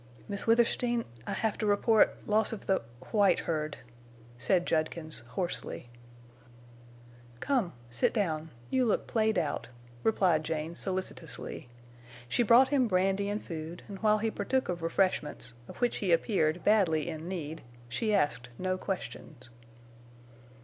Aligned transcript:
"Miss 0.27 0.47
Withersteen, 0.47 1.05
I 1.27 1.33
have 1.33 1.59
to 1.59 1.67
report—loss 1.67 2.53
of 2.53 2.65
the—white 2.65 3.41
herd," 3.41 3.77
said 4.35 4.65
Judkins, 4.65 5.19
hoarsely. 5.27 5.89
"Come, 7.39 7.73
sit 7.91 8.11
down, 8.11 8.49
you 8.71 8.83
look 8.83 9.05
played 9.05 9.37
out," 9.37 9.67
replied 10.01 10.43
Jane, 10.43 10.73
solicitously. 10.73 11.69
She 12.27 12.41
brought 12.41 12.69
him 12.69 12.87
brandy 12.87 13.29
and 13.29 13.45
food, 13.45 13.83
and 13.87 13.99
while 13.99 14.17
he 14.17 14.31
partook 14.31 14.69
of 14.69 14.81
refreshments, 14.81 15.53
of 15.67 15.77
which 15.81 15.97
he 15.97 16.11
appeared 16.11 16.63
badly 16.63 17.07
in 17.07 17.27
need, 17.27 17.61
she 17.87 18.11
asked 18.11 18.49
no 18.57 18.79
questions. 18.79 19.51